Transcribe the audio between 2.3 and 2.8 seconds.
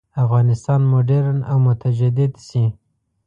شي.